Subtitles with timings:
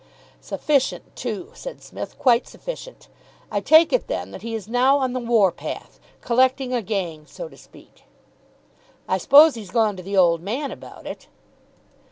[0.41, 3.07] "Sufficient, too," said Psmith, "quite sufficient.
[3.51, 7.27] I take it, then, that he is now on the war path, collecting a gang,
[7.27, 8.05] so to speak."
[9.07, 11.27] "I suppose he's gone to the Old Man about it."